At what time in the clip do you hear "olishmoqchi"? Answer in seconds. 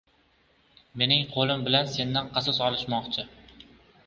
2.71-3.29